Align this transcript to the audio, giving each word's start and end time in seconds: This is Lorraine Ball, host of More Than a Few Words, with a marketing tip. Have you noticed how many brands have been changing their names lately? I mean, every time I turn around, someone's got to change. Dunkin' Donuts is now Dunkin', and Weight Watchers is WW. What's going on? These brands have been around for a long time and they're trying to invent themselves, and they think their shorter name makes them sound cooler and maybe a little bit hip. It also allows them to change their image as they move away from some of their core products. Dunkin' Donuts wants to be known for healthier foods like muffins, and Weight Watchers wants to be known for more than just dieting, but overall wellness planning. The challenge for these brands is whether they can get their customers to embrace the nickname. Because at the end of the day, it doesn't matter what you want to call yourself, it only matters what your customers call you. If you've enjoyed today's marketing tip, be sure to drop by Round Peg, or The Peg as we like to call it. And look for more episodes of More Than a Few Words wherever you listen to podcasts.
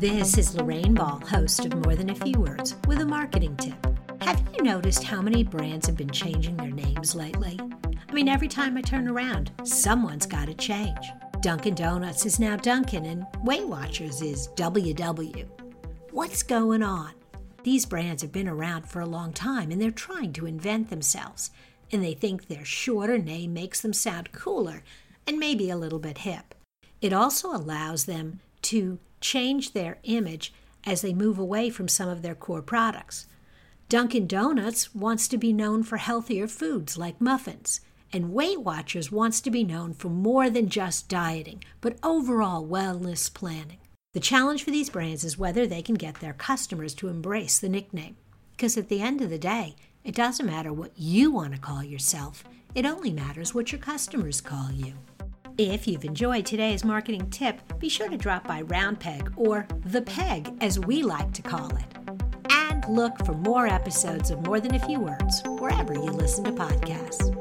This 0.00 0.38
is 0.38 0.54
Lorraine 0.54 0.94
Ball, 0.94 1.20
host 1.28 1.66
of 1.66 1.74
More 1.74 1.94
Than 1.94 2.08
a 2.08 2.14
Few 2.14 2.40
Words, 2.40 2.74
with 2.88 3.02
a 3.02 3.04
marketing 3.04 3.54
tip. 3.56 3.86
Have 4.22 4.42
you 4.56 4.62
noticed 4.62 5.04
how 5.04 5.20
many 5.20 5.44
brands 5.44 5.86
have 5.86 5.96
been 5.98 6.08
changing 6.08 6.56
their 6.56 6.70
names 6.70 7.14
lately? 7.14 7.60
I 8.08 8.12
mean, 8.14 8.26
every 8.26 8.48
time 8.48 8.78
I 8.78 8.80
turn 8.80 9.08
around, 9.08 9.50
someone's 9.62 10.24
got 10.24 10.46
to 10.46 10.54
change. 10.54 10.96
Dunkin' 11.42 11.74
Donuts 11.74 12.24
is 12.24 12.40
now 12.40 12.56
Dunkin', 12.56 13.04
and 13.04 13.26
Weight 13.42 13.68
Watchers 13.68 14.22
is 14.22 14.48
WW. 14.56 15.46
What's 16.12 16.42
going 16.42 16.82
on? 16.82 17.12
These 17.62 17.84
brands 17.84 18.22
have 18.22 18.32
been 18.32 18.48
around 18.48 18.88
for 18.88 19.00
a 19.00 19.06
long 19.06 19.34
time 19.34 19.70
and 19.70 19.78
they're 19.78 19.90
trying 19.90 20.32
to 20.32 20.46
invent 20.46 20.88
themselves, 20.88 21.50
and 21.92 22.02
they 22.02 22.14
think 22.14 22.48
their 22.48 22.64
shorter 22.64 23.18
name 23.18 23.52
makes 23.52 23.82
them 23.82 23.92
sound 23.92 24.32
cooler 24.32 24.82
and 25.26 25.38
maybe 25.38 25.68
a 25.68 25.76
little 25.76 25.98
bit 25.98 26.16
hip. 26.16 26.54
It 27.02 27.12
also 27.12 27.54
allows 27.54 28.06
them 28.06 28.40
to 28.62 28.98
change 29.20 29.72
their 29.72 29.98
image 30.04 30.52
as 30.84 31.02
they 31.02 31.12
move 31.12 31.38
away 31.38 31.70
from 31.70 31.88
some 31.88 32.08
of 32.08 32.22
their 32.22 32.34
core 32.34 32.62
products. 32.62 33.26
Dunkin' 33.88 34.26
Donuts 34.26 34.94
wants 34.94 35.28
to 35.28 35.36
be 35.36 35.52
known 35.52 35.82
for 35.82 35.96
healthier 35.96 36.46
foods 36.46 36.96
like 36.96 37.20
muffins, 37.20 37.80
and 38.12 38.32
Weight 38.32 38.60
Watchers 38.60 39.12
wants 39.12 39.40
to 39.40 39.50
be 39.50 39.64
known 39.64 39.94
for 39.94 40.08
more 40.08 40.48
than 40.48 40.68
just 40.68 41.08
dieting, 41.08 41.62
but 41.80 41.98
overall 42.02 42.66
wellness 42.66 43.32
planning. 43.32 43.78
The 44.12 44.20
challenge 44.20 44.64
for 44.64 44.70
these 44.70 44.90
brands 44.90 45.22
is 45.22 45.38
whether 45.38 45.66
they 45.66 45.82
can 45.82 45.94
get 45.94 46.16
their 46.16 46.32
customers 46.32 46.94
to 46.94 47.08
embrace 47.08 47.58
the 47.58 47.68
nickname. 47.68 48.16
Because 48.52 48.76
at 48.76 48.88
the 48.88 49.00
end 49.00 49.20
of 49.20 49.30
the 49.30 49.38
day, 49.38 49.76
it 50.04 50.14
doesn't 50.14 50.46
matter 50.46 50.72
what 50.72 50.92
you 50.96 51.30
want 51.30 51.54
to 51.54 51.60
call 51.60 51.84
yourself, 51.84 52.42
it 52.74 52.86
only 52.86 53.12
matters 53.12 53.54
what 53.54 53.72
your 53.72 53.80
customers 53.80 54.40
call 54.40 54.70
you. 54.70 54.94
If 55.68 55.86
you've 55.86 56.06
enjoyed 56.06 56.46
today's 56.46 56.86
marketing 56.86 57.28
tip, 57.28 57.60
be 57.78 57.90
sure 57.90 58.08
to 58.08 58.16
drop 58.16 58.48
by 58.48 58.62
Round 58.62 58.98
Peg, 58.98 59.30
or 59.36 59.66
The 59.84 60.00
Peg 60.00 60.50
as 60.62 60.80
we 60.80 61.02
like 61.02 61.32
to 61.34 61.42
call 61.42 61.68
it. 61.76 61.84
And 62.48 62.82
look 62.88 63.18
for 63.26 63.34
more 63.34 63.66
episodes 63.66 64.30
of 64.30 64.40
More 64.46 64.58
Than 64.58 64.74
a 64.74 64.78
Few 64.78 64.98
Words 64.98 65.42
wherever 65.44 65.92
you 65.92 66.12
listen 66.12 66.44
to 66.44 66.52
podcasts. 66.52 67.39